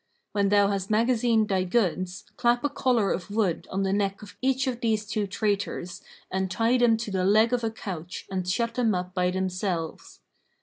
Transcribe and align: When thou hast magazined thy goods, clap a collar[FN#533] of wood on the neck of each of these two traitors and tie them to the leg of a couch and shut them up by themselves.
When 0.31 0.49
thou 0.49 0.69
hast 0.69 0.89
magazined 0.89 1.47
thy 1.47 1.63
goods, 1.63 2.23
clap 2.35 2.63
a 2.63 2.69
collar[FN#533] 2.71 3.13
of 3.13 3.29
wood 3.29 3.67
on 3.69 3.83
the 3.83 3.93
neck 3.93 4.23
of 4.23 4.35
each 4.41 4.65
of 4.65 4.81
these 4.81 5.05
two 5.05 5.27
traitors 5.27 6.01
and 6.31 6.49
tie 6.49 6.79
them 6.79 6.97
to 6.97 7.11
the 7.11 7.23
leg 7.23 7.53
of 7.53 7.63
a 7.63 7.69
couch 7.69 8.25
and 8.31 8.49
shut 8.49 8.73
them 8.73 8.95
up 8.95 9.13
by 9.13 9.29
themselves. 9.29 10.19